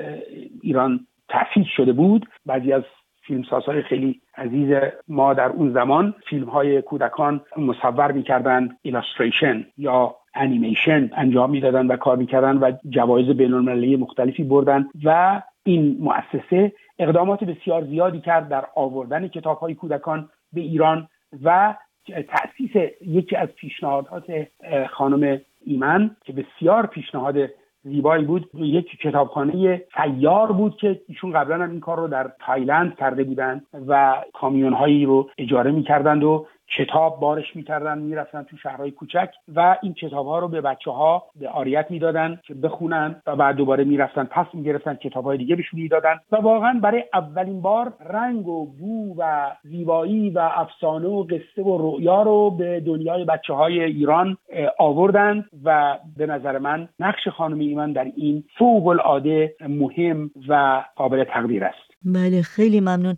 ایران 0.62 1.06
تأسیس 1.28 1.66
شده 1.76 1.92
بود. 1.92 2.26
بعضی 2.46 2.72
از 2.72 2.82
فیلمسازهای 3.26 3.82
خیلی 3.82 4.20
عزیز 4.36 4.76
ما 5.08 5.34
در 5.34 5.48
اون 5.48 5.72
زمان 5.72 6.14
فیلم 6.28 6.48
های 6.48 6.82
کودکان 6.82 7.40
مصور 7.56 8.12
می‌کردن 8.12 8.68
illustration 8.82 9.66
یا 9.78 10.14
انیمیشن 10.34 11.10
انجام 11.16 11.50
می‌دادن 11.50 11.86
و 11.86 11.96
کار 11.96 12.16
می‌کردن 12.16 12.56
و 12.56 12.72
جوایز 12.88 13.28
بین 13.28 13.54
المللی 13.54 13.96
مختلفی 13.96 14.44
بردن 14.44 14.88
و 15.04 15.42
این 15.64 15.96
مؤسسه 16.00 16.72
اقدامات 16.98 17.44
بسیار 17.44 17.84
زیادی 17.84 18.20
کرد 18.20 18.48
در 18.48 18.64
آوردن 18.74 19.28
کتاب 19.28 19.58
های 19.58 19.74
کودکان 19.74 20.28
به 20.52 20.60
ایران 20.60 21.08
و 21.44 21.74
تاسیس 22.12 22.92
یکی 23.06 23.36
از 23.36 23.48
پیشنهادات 23.48 24.46
خانم 24.90 25.40
ایمن 25.64 26.16
که 26.24 26.32
بسیار 26.32 26.86
پیشنهاد 26.86 27.36
زیبایی 27.82 28.24
بود. 28.24 28.50
یک 28.54 28.98
کتابخانه 29.00 29.82
سیار 29.96 30.52
بود 30.52 30.76
که 30.76 31.00
ایشون 31.08 31.32
قبلا 31.32 31.64
هم 31.64 31.70
این 31.70 31.80
کار 31.80 31.96
رو 31.96 32.08
در 32.08 32.30
تایلند 32.46 32.96
کرده 32.96 33.24
بودند 33.24 33.66
و 33.88 34.22
کامیون 34.32 34.72
هایی 34.72 35.04
رو 35.04 35.30
اجاره 35.38 35.70
می‌کردند 35.70 36.24
و 36.24 36.46
کتاب 36.78 37.20
بارش 37.20 37.56
می‌کردن 37.56 37.98
می‌رفتن 37.98 38.42
تو 38.42 38.56
شهرهای 38.56 38.90
کوچک 38.90 39.30
و 39.54 39.76
این 39.82 39.94
کتاب 39.94 40.26
ها 40.26 40.38
رو 40.38 40.48
به 40.48 40.60
بچه 40.60 40.90
ها 40.90 41.22
به 41.40 41.48
آریت 41.48 41.86
می‌دادن 41.90 42.40
که 42.44 42.54
بخونن 42.54 43.22
و 43.26 43.36
بعد 43.36 43.56
دوباره 43.56 43.84
می‌رفتن 43.84 44.24
پس 44.24 44.46
می‌گرفتن 44.52 44.94
کتاب 44.94 45.24
های 45.24 45.38
دیگه 45.38 45.56
بهشون 45.56 45.80
می‌دادن 45.80 46.20
و 46.32 46.36
واقعا 46.36 46.80
برای 46.82 47.04
اولین 47.14 47.60
بار 47.60 47.92
رنگ 48.10 48.48
و 48.48 48.66
بو 48.66 49.14
و 49.18 49.52
زیبایی 49.62 50.30
و 50.30 50.38
افسانه 50.38 51.08
و 51.08 51.22
قصه 51.22 51.62
و 51.62 51.78
رؤیا 51.78 52.22
رو 52.22 52.50
به 52.50 52.80
دنیای 52.80 53.24
بچه 53.24 53.52
های 53.52 53.84
ایران 53.84 54.36
آوردن 54.78 55.44
و 55.64 55.98
به 56.16 56.26
نظر 56.26 56.58
من 56.58 56.88
نقش 57.00 57.28
خانم 57.28 57.58
ایمان 57.58 57.92
در 57.92 58.04
این 58.16 58.44
فوق 58.58 58.86
العاده 58.86 59.56
مهم 59.68 60.30
و 60.48 60.82
قابل 60.96 61.24
تقدیر 61.24 61.64
است. 61.64 61.86
بله 62.04 62.42
خیلی 62.42 62.80
ممنون. 62.80 63.16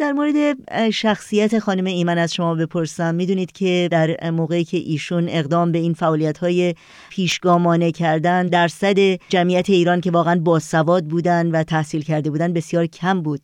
در 0.00 0.12
مورد 0.12 0.56
شخصیت 0.90 1.58
خانم 1.58 1.84
ایمن 1.84 2.18
از 2.18 2.34
شما 2.34 2.54
بپرسم. 2.54 3.14
می‌دونید 3.14 3.52
که 3.52 3.88
در 3.90 4.30
موقعی 4.30 4.64
که 4.64 4.76
ایشون 4.76 5.28
اقدام 5.28 5.72
به 5.72 5.78
این 5.78 5.94
فعالیت 5.94 6.38
های 6.38 6.74
پیشگامانه 7.10 7.92
کردن 7.92 8.46
درصد 8.46 8.98
جمعیت 9.28 9.70
ایران 9.70 10.00
که 10.00 10.10
واقعا 10.10 10.40
باسواد 10.40 11.04
بودن 11.04 11.50
و 11.50 11.62
تحصیل 11.62 12.02
کرده 12.02 12.30
بودن 12.30 12.52
بسیار 12.52 12.86
کم 12.86 13.22
بود. 13.22 13.40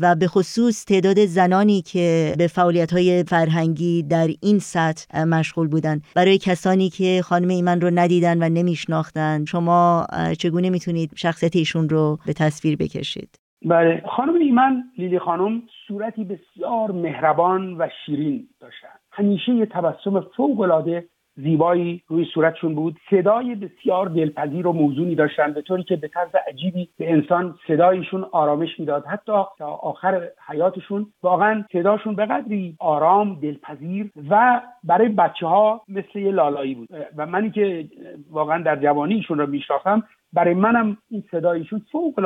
و 0.00 0.16
به 0.18 0.28
خصوص 0.28 0.84
تعداد 0.84 1.26
زنانی 1.26 1.82
که 1.82 2.34
به 2.38 2.46
فعالیت 2.46 2.92
های 2.92 3.24
فرهنگی 3.24 4.02
در 4.02 4.30
این 4.40 4.58
سطح 4.58 5.24
مشغول 5.24 5.68
بودن. 5.68 6.00
برای 6.14 6.38
کسانی 6.38 6.90
که 6.90 7.20
خانم 7.24 7.48
ایمن 7.48 7.80
رو 7.80 7.90
ندیدن 7.94 8.42
و 8.42 8.48
نمیشناختن 8.48 9.44
شما 9.44 10.06
چگونه 10.38 10.70
می‌تونید 10.70 11.10
شخصیت 11.14 11.56
ایشون 11.56 11.88
رو 11.88 12.18
به 12.26 12.32
تصویر 12.32 12.76
بکشید؟ 12.76 13.47
بله. 13.62 14.02
خانم 14.06 14.34
ایمن 14.34 14.82
لیلی 14.98 15.18
خانم 15.18 15.62
صورتی 15.86 16.24
بسیار 16.24 16.90
مهربان 16.90 17.76
و 17.78 17.88
شیرین 18.06 18.48
داشتن. 18.60 18.88
همیشه 19.12 19.52
یه 19.52 19.66
تبسم 19.66 20.20
فوق 20.20 20.60
العاده 20.60 21.04
زیبایی 21.36 22.02
روی 22.08 22.24
صورتشون 22.34 22.74
بود. 22.74 22.96
صدای 23.10 23.54
بسیار 23.54 24.08
دلپذیر 24.08 24.66
و 24.66 24.72
موزونی 24.72 25.14
داشتن 25.14 25.52
به 25.52 25.62
طوری 25.62 25.82
که 25.82 25.96
به 25.96 26.08
طرز 26.08 26.28
عجیبی 26.48 26.88
به 26.98 27.12
انسان 27.12 27.54
صدایشون 27.66 28.26
آرامش 28.32 28.80
می‌داد. 28.80 29.06
حتی 29.06 29.32
تا 29.58 29.66
آخر 29.66 30.28
حیاتشون 30.48 31.06
واقعا 31.22 31.64
صداشون 31.72 32.14
به 32.14 32.26
قدری 32.26 32.76
آرام 32.80 33.34
دلپذیر 33.34 34.10
و 34.30 34.60
برای 34.84 35.08
بچه 35.08 35.46
ها 35.46 35.82
مثل 35.88 36.18
یه 36.18 36.30
لالایی 36.30 36.74
بود. 36.74 36.88
و 37.16 37.26
منی 37.26 37.50
که 37.50 37.88
واقعا 38.30 38.62
در 38.62 38.76
جوانی 38.76 39.14
ایشون 39.14 39.38
رو 39.38 39.46
میشناختم 39.46 40.02
برای 40.32 40.54
منم 40.54 40.96
این 41.10 41.24
صدایشون 41.30 41.82
فوق 41.92 42.20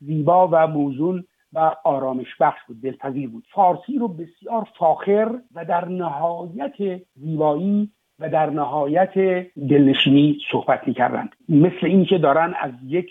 زیبا 0.00 0.48
و 0.52 0.66
موزون 0.66 1.24
و 1.52 1.72
آرامش 1.84 2.36
بخش 2.40 2.58
بود 2.68 2.80
دلپذیر 2.82 3.28
بود. 3.28 3.44
فارسی 3.50 3.98
رو 3.98 4.08
بسیار 4.08 4.68
فاخر 4.78 5.38
و 5.54 5.64
در 5.64 5.88
نهایت 5.88 7.00
زیبایی 7.14 7.90
و 8.18 8.28
در 8.28 8.50
نهایت 8.50 9.14
دلنشینی 9.56 10.38
صحبت 10.52 10.88
می‌کردند. 10.88 11.36
مثل 11.48 11.86
اینکه 11.86 12.18
دارن 12.18 12.54
از 12.60 12.72
یک 12.86 13.10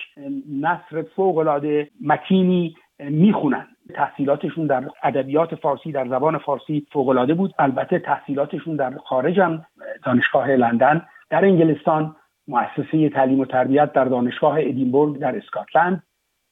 نصر 0.61 1.05
العاده 1.17 1.89
متینی 2.01 2.75
می‌خونن. 2.99 3.67
تحصیلاتشون 3.93 4.67
در 4.67 4.83
ادبیات 5.03 5.55
فارسی 5.55 5.91
در 5.91 6.07
زبان 6.07 6.37
فارسی 6.37 6.87
فوق 6.91 7.09
العاده 7.09 7.33
بود. 7.33 7.53
البته 7.59 7.99
تحصیلاتشون 7.99 8.75
در 8.75 8.97
خارج 8.97 9.39
هم 9.39 9.65
دانشگاه 10.03 10.49
لندن 10.49 11.05
در 11.29 11.45
انگلستان 11.45 12.15
مؤسسه 12.47 13.09
تعلیم 13.09 13.39
و 13.39 13.45
تربیت 13.45 13.93
در 13.93 14.05
دانشگاه 14.05 14.59
ادینبورگ 14.59 15.19
در 15.19 15.37
اسکاتلند. 15.37 16.03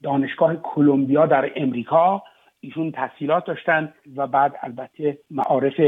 دانشگاه 0.05 0.55
کلمبیا 0.55 1.25
در 1.25 1.51
امریکا. 1.55 2.23
ایشون 2.59 2.91
تحصیلات 2.91 3.45
داشتن 3.45 3.93
و 4.15 4.27
بعد 4.27 4.55
البته 4.61 5.17
معارف 5.31 5.79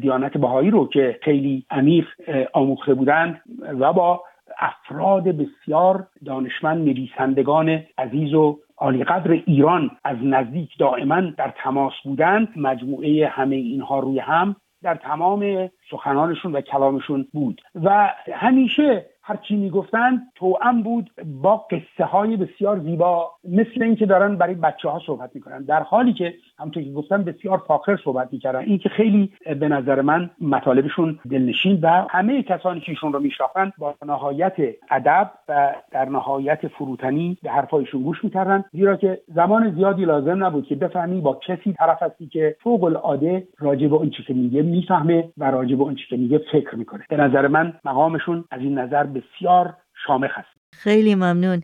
دیانت 0.00 0.38
بهایی 0.38 0.70
رو 0.70 0.88
که 0.88 1.18
خیلی 1.22 1.66
عمیق 1.70 2.06
آموخته 2.52 2.94
بودند 2.94 3.40
و 3.80 3.92
با 3.92 4.22
افراد 4.58 5.24
بسیار 5.24 6.06
دانشمند 6.24 6.88
نویسندگان 6.88 7.82
عزیز 7.98 8.34
و 8.34 8.58
عالیقدر 8.78 9.30
ایران 9.30 9.90
از 10.04 10.16
نزدیک 10.22 10.78
دائما 10.78 11.20
در 11.20 11.54
تماس 11.62 11.92
بودند. 12.04 12.48
مجموعه 12.56 13.28
همه 13.28 13.56
اینها 13.56 13.98
روی 13.98 14.18
هم 14.18 14.56
در 14.82 14.94
تمام 14.94 15.70
سخنانشون 15.90 16.52
و 16.52 16.60
کلامشون 16.60 17.26
بود. 17.32 17.62
و 17.84 18.12
همیشه 18.32 19.06
هر 19.28 19.36
چی 19.36 19.56
می‌گفتن 19.56 20.22
توأم 20.34 20.82
بود 20.82 21.10
با 21.42 21.56
قصه 21.56 22.04
های 22.04 22.36
بسیار 22.36 22.80
زیبا 22.80 23.30
مثل 23.44 23.82
اینکه 23.82 24.06
دارن 24.06 24.36
برای 24.36 24.54
بچه 24.54 24.88
ها 24.88 25.00
صحبت 25.06 25.30
می‌کنن. 25.34 25.64
در 25.64 25.82
حالی 25.82 26.12
که 26.12 26.34
همونطور 26.58 26.82
که 26.82 26.92
گفتم 26.92 27.22
بسیار 27.22 27.58
فاخر 27.58 27.98
صحبت 28.04 28.28
می‌کردن. 28.32 28.58
این 28.58 28.78
که 28.78 28.88
خیلی 28.88 29.32
به 29.60 29.68
نظر 29.68 30.00
من 30.00 30.30
مطالبشون 30.40 31.18
دلنشین 31.30 31.78
و 31.82 32.06
همه 32.10 32.42
کسانی 32.42 32.80
که 32.80 32.92
ایشون 32.92 33.12
رو 33.12 33.20
میشناختن 33.20 33.72
با 33.78 33.94
نهایت 34.06 34.56
ادب 34.90 35.30
و 35.48 35.74
در 35.90 36.08
نهایت 36.08 36.68
فروتنی 36.68 37.38
به 37.42 37.50
حرفایشون 37.50 38.02
گوش 38.02 38.24
می‌کردن. 38.24 38.64
زیرا 38.72 38.96
که 38.96 39.20
زمان 39.34 39.74
زیادی 39.74 40.04
لازم 40.04 40.44
نبود 40.44 40.66
که 40.66 40.74
بفهمی 40.74 41.20
با 41.20 41.34
کسی 41.46 41.72
طرف 41.72 42.02
هستی 42.02 42.26
که 42.26 42.56
فوق 42.60 42.84
العاده 42.84 43.48
راجع 43.58 43.86
به 43.86 43.96
اون 43.96 44.10
که 44.10 44.34
میگه 44.34 44.62
می‌فهمه 44.62 45.28
و 45.38 45.50
راجع 45.50 45.76
به 45.76 45.82
اون 45.82 45.94
که 46.08 46.16
میگه 46.16 46.38
فکر 46.52 46.74
می‌کنه. 46.74 47.04
به 47.08 47.16
نظر 47.16 47.46
من 47.46 47.72
مقامشون 47.84 48.44
از 48.50 48.60
این 48.60 48.78
نظر 48.78 49.04
بسیار 49.04 49.74
شامخ 50.06 50.38
است. 50.38 50.48
خیلی 50.78 51.14
ممنون 51.14 51.62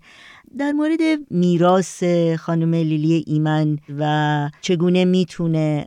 در 0.59 0.73
مورد 0.73 1.01
میراث 1.31 2.05
خانم 2.39 2.75
لیلی 2.75 3.25
ایمن 3.27 3.79
و 3.99 4.51
چگونه 4.61 5.05
می‌تونه 5.05 5.87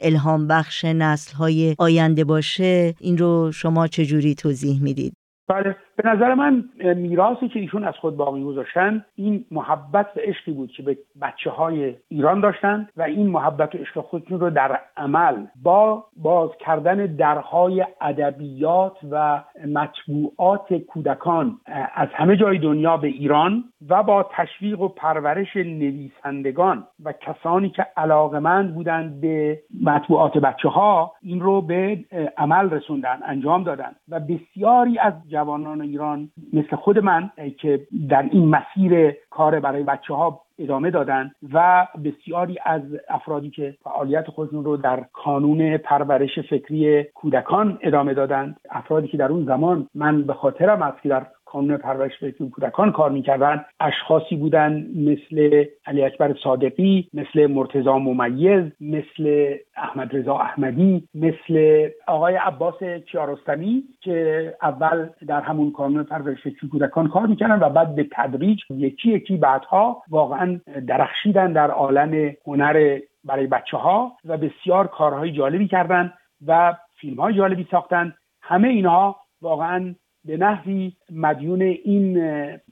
الهام 0.00 0.46
بخش 0.46 0.84
نسل 0.84 1.36
های 1.36 1.74
آینده 1.78 2.24
باشه 2.24 2.94
این 3.00 3.18
رو 3.18 3.52
شما 3.52 3.86
چجوری 3.86 4.34
توضیح 4.34 4.82
می‌دید؟ 4.82 5.12
بله 5.48 5.76
به 5.96 6.08
نظر 6.08 6.34
من 6.34 6.64
میراثی 6.96 7.48
که 7.48 7.60
ایشون 7.60 7.84
از 7.84 7.94
خود 7.94 8.16
باقی 8.16 8.44
گذاشتن 8.44 9.04
این 9.14 9.44
محبت 9.50 10.06
و 10.16 10.20
عشقی 10.20 10.52
بود 10.52 10.70
که 10.70 10.82
به 10.82 10.98
بچه 11.22 11.50
های 11.50 11.94
ایران 12.08 12.40
داشتن 12.40 12.88
و 12.96 13.02
این 13.02 13.26
محبت 13.26 13.74
و 13.74 13.78
عشق 13.78 14.00
خودشون 14.00 14.40
رو 14.40 14.50
در 14.50 14.80
عمل 14.96 15.46
با 15.62 16.04
باز 16.16 16.50
کردن 16.60 17.06
درهای 17.06 17.86
ادبیات 18.00 18.96
و 19.10 19.42
مطبوعات 19.66 20.74
کودکان 20.74 21.58
از 21.94 22.08
همه 22.14 22.36
جای 22.36 22.58
دنیا 22.58 22.96
به 22.96 23.08
ایران 23.08 23.64
و 23.88 24.02
با 24.02 24.30
تشویق 24.32 24.80
و 24.80 24.88
پرورش 24.88 25.56
نویسندگان 25.56 26.86
و 27.04 27.12
کسانی 27.12 27.70
که 27.70 27.86
علاقمند 27.96 28.74
بودند 28.74 29.20
به 29.20 29.58
مطبوعات 29.82 30.38
بچه 30.38 30.68
ها 30.68 31.12
این 31.22 31.40
رو 31.40 31.60
به 31.60 32.04
عمل 32.36 32.70
رسوندن 32.70 33.18
انجام 33.24 33.64
دادن 33.64 33.92
و 34.08 34.20
بسیاری 34.20 34.98
از 34.98 35.12
جوانان 35.28 35.81
ایران 35.82 36.30
مثل 36.52 36.76
خود 36.76 36.98
من 36.98 37.30
که 37.58 37.86
در 38.08 38.22
این 38.22 38.48
مسیر 38.48 39.14
کار 39.30 39.60
برای 39.60 39.82
بچه 39.82 40.14
ها 40.14 40.40
ادامه 40.58 40.90
دادن 40.90 41.30
و 41.52 41.86
بسیاری 42.04 42.58
از 42.64 42.82
افرادی 43.08 43.50
که 43.50 43.74
فعالیت 43.84 44.30
خودشون 44.30 44.64
رو 44.64 44.76
در 44.76 45.04
کانون 45.12 45.76
پرورش 45.76 46.38
فکری 46.38 47.02
کودکان 47.02 47.78
ادامه 47.82 48.14
دادن 48.14 48.56
افرادی 48.70 49.08
که 49.08 49.16
در 49.16 49.32
اون 49.32 49.44
زمان 49.44 49.88
من 49.94 50.22
به 50.22 50.34
خاطرم 50.34 50.82
است 50.82 51.02
که 51.02 51.08
در 51.08 51.26
کانون 51.52 51.76
پرورش 51.76 52.18
فکری 52.18 52.50
کودکان 52.50 52.92
کار 52.92 53.10
می‌کردن. 53.10 53.64
اشخاصی 53.80 54.36
بودن 54.36 54.86
مثل 54.96 55.64
علی 55.86 56.04
اکبر 56.04 56.34
صادقی 56.44 57.08
مثل 57.14 57.46
مرتزا 57.46 57.98
ممیز 57.98 58.64
مثل 58.80 59.54
احمد 59.76 60.16
رضا 60.16 60.36
احمدی 60.38 61.08
مثل 61.14 61.88
آقای 62.06 62.34
عباس 62.34 62.82
کیارستمی 62.82 63.82
که 64.00 64.54
اول 64.62 65.08
در 65.26 65.40
همون 65.40 65.72
کانون 65.72 66.02
پرورش 66.04 66.46
کودکان 66.70 67.08
کار 67.08 67.26
می‌کردن 67.26 67.66
و 67.66 67.68
بعد 67.68 67.94
به 67.94 68.06
تدریج 68.12 68.60
یکی 68.70 69.10
یکی 69.12 69.36
بعدها 69.36 70.02
واقعا 70.10 70.60
درخشیدن 70.86 71.52
در 71.52 71.70
عالم 71.70 72.32
هنر 72.46 72.98
برای 73.24 73.46
بچه 73.46 73.76
ها 73.76 74.12
و 74.24 74.36
بسیار 74.36 74.86
کارهای 74.86 75.32
جالبی 75.32 75.68
کردن 75.68 76.12
و 76.46 76.74
فیلم 77.00 77.20
های 77.20 77.34
جالبی 77.34 77.66
ساختن. 77.70 78.14
همه 78.42 78.68
اینها 78.68 79.16
واقعا 79.42 79.94
به 80.24 80.36
نحوی 80.36 80.92
مدیون 81.10 81.62
این 81.62 82.20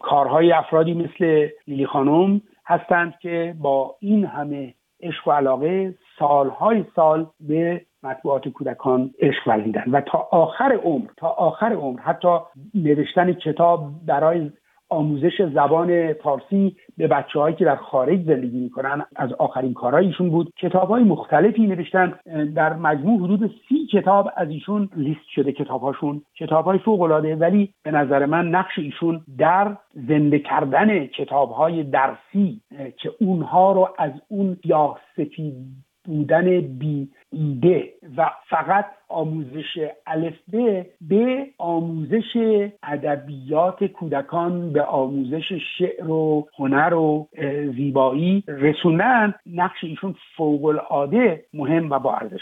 کارهای 0.01 0.53
افرادی 0.53 0.95
مثل 0.95 1.49
لیلی 1.67 1.87
خانم 1.87 2.41
هستند 2.67 3.15
که 3.23 3.55
با 3.61 3.97
این 4.01 4.25
همه 4.25 4.75
عشق 5.03 5.29
و 5.29 5.31
علاقه 5.31 5.95
سالهای 6.19 6.85
سال 6.97 7.27
به 7.41 7.81
مطبوعات 8.03 8.49
کودکان 8.49 9.11
عشق 9.21 9.49
ورزیدن 9.49 9.85
و 9.93 10.01
تا 10.01 10.29
آخر 10.31 10.73
عمر 10.73 11.07
تا 11.17 11.29
آخر 11.29 11.73
عمر 11.73 12.01
حتی 12.01 12.39
نوشتن 12.75 13.33
کتاب 13.33 13.91
برای 14.07 14.51
آموزش 14.91 15.43
زبان 15.55 16.13
فارسی 16.13 16.77
به 16.97 17.07
بچه 17.07 17.41
هایی 17.41 17.57
که 17.57 17.65
در 17.65 17.77
خارج 17.77 18.25
زندگی 18.27 18.61
می‌کنن 18.61 19.05
از 19.17 19.33
آخرین 19.33 19.75
کارهایشون 19.75 20.31
بود. 20.31 20.53
کتاب 20.57 20.89
های 20.89 21.03
مختلفی 21.03 21.67
نوشتن. 21.67 22.15
در 22.55 22.73
مجموع 22.73 23.25
حدود 23.25 23.51
سی 23.69 23.87
کتاب 23.93 24.31
از 24.37 24.49
ایشون 24.49 24.89
لیست 24.97 25.29
شده 25.35 25.53
کتاب 25.53 25.83
هاشون 25.83 26.23
کتاب 26.39 26.65
های 26.65 26.79
فوق 26.79 27.01
العاده 27.01 27.37
ولی 27.37 27.75
به 27.83 27.91
نظر 27.91 28.27
من 28.27 28.49
نقش 28.49 28.79
ایشون 28.79 29.21
در 29.39 29.77
زنده 30.09 30.39
کردن 30.39 31.07
کتاب 31.07 31.51
های 31.51 31.83
درسی 31.83 32.61
که 32.97 33.11
اونها 33.21 33.73
رو 33.73 33.89
از 33.99 34.13
اون 34.29 34.57
سیاه 34.63 35.01
سفید 35.17 35.55
بودن 36.05 36.61
بی 36.61 37.09
ایده 37.33 37.93
و 38.17 38.31
فقط 38.49 38.87
آموزش 39.09 39.89
الفبه 40.07 40.87
به 41.01 41.47
آموزش 41.59 42.37
ادبیات 42.83 43.85
کودکان 43.85 44.73
به 44.73 44.83
آموزش 44.83 45.53
شعر 45.79 46.11
و 46.11 46.49
هنر 46.59 46.95
و 46.95 47.29
زیبایی 47.77 48.45
رسوندن 48.49 49.35
نقش 49.47 49.85
ایشون 49.85 50.15
فوق 50.37 50.65
العاده 50.65 51.45
مهم 51.55 51.91
و 51.91 51.99
با 51.99 52.15
ارزش 52.15 52.41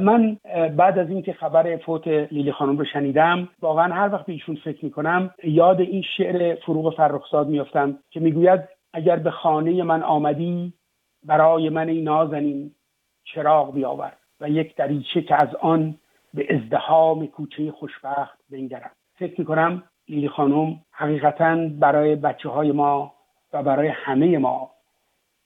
من 0.00 0.36
بعد 0.76 0.98
از 0.98 1.10
اینکه 1.10 1.32
خبر 1.32 1.76
فوت 1.76 2.08
لیلی 2.08 2.52
خانم 2.52 2.78
رو 2.78 2.84
شنیدم 2.84 3.48
واقعا 3.60 3.94
هر 3.94 4.12
وقت 4.12 4.26
به 4.26 4.32
ایشون 4.32 4.56
فکر 4.64 4.84
می‌کنم 4.84 5.30
یاد 5.44 5.80
این 5.80 6.02
شعر 6.16 6.54
فروغ 6.54 6.96
فرخزاد 6.96 7.48
میافتم 7.48 7.98
که 8.10 8.20
می‌گوید 8.20 8.60
اگر 8.92 9.16
به 9.16 9.30
خانه 9.30 9.82
من 9.82 10.02
آمدی 10.02 10.72
برای 11.24 11.68
من 11.68 11.88
این 11.88 12.04
نازنین 12.04 12.70
چراغ 13.24 13.74
بیاور 13.74 14.12
و 14.40 14.48
یک 14.48 14.76
دریچه 14.76 15.22
که 15.22 15.34
از 15.34 15.54
آن 15.54 15.98
به 16.34 16.54
ازدهام 16.54 17.26
کوچه 17.26 17.72
خوشبخت 17.72 18.38
بنگرم 18.50 18.90
فکر 19.14 19.40
می‌کنم 19.40 19.82
لیلی 20.08 20.28
خانم 20.28 20.80
حقیقتا 20.90 21.68
برای 21.78 22.16
بچه 22.16 22.48
های 22.48 22.72
ما 22.72 23.14
و 23.52 23.62
برای 23.62 23.88
همه 23.88 24.38
ما 24.38 24.70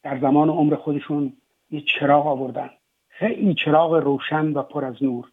در 0.02 0.18
زمان 0.20 0.48
عمر 0.48 0.74
خودشون 0.74 1.32
یه 1.70 1.80
چراغ 1.80 2.26
آوردن. 2.26 2.70
خیلی 3.08 3.54
چراغ 3.54 3.94
روشن 3.94 4.52
و 4.52 4.62
پر 4.62 4.84
از 4.84 5.02
نور. 5.02 5.30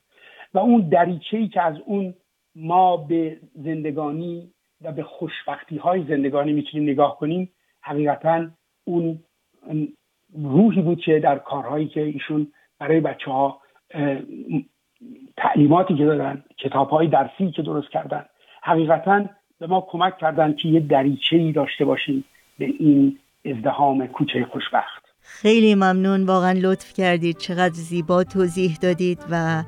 و 0.54 0.60
اون 0.60 0.90
دریچه 0.90 1.38
ای 1.38 1.48
که 1.48 1.62
از 1.62 1.76
اون 1.86 2.14
ما 2.56 2.98
به 2.98 3.40
زندگانی 3.56 4.54
و 4.82 4.92
به 4.92 5.04
خوشبختی 5.04 5.78
های 5.78 6.06
زندگانی 6.08 6.54
می‌تونیم 6.54 6.90
نگاه 6.90 7.18
کنیم 7.18 7.52
حقیقتا 7.82 8.48
اون 8.84 9.24
روحی 10.34 10.82
بود 10.82 11.00
که 11.00 11.20
در 11.20 11.38
کارهایی 11.38 11.88
که 11.88 12.02
ایشون 12.02 12.48
برای 12.80 13.00
بچه 13.00 13.32
ها 13.32 13.62
تعلیماتی 15.38 15.96
که 15.96 16.06
دادن 16.06 16.44
کتاب 16.58 16.90
های 16.90 17.08
درسی 17.08 17.52
که 17.52 17.62
درست 17.62 17.90
کردن 17.90 18.26
حقیقتا 18.64 19.26
به 19.60 19.68
ما 19.68 19.88
کمک 19.90 20.18
کردن 20.18 20.54
که 20.54 20.70
یه 20.70 20.80
دریچه 20.80 21.36
ای 21.36 21.52
داشته 21.52 21.86
باشیم 21.86 22.26
به 22.60 22.66
این 22.66 23.18
ازدهام 23.46 24.08
کوچه 24.08 24.46
خوشبخت. 24.52 25.06
خیلی 25.22 25.76
ممنون. 25.76 26.26
واقعا 26.26 26.60
لطف 26.62 26.94
کردید. 26.94 27.38
چقدر 27.38 27.74
زیبا 27.74 28.24
توضیح 28.24 28.78
دادید 28.82 29.26
و 29.32 29.64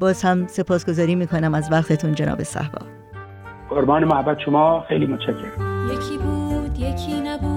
باز 0.00 0.24
هم 0.24 0.46
سپاسگزاری 0.46 1.14
می‌کنم 1.14 1.54
از 1.54 1.72
وقتتون 1.72 2.12
جناب 2.14 2.42
صحبا. 2.42 2.86
قربان 3.70 4.04
محبت 4.04 4.38
شما. 4.38 4.84
خیلی 4.88 5.06
متشکرم. 5.06 5.90
یکی 5.92 6.18
بود 6.18 6.78
یکی 6.78 7.20
نبود. 7.20 7.51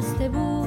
te 0.00 0.28
busco. 0.28 0.57